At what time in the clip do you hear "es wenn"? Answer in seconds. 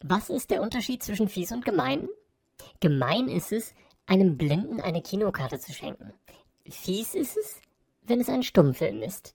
7.36-8.20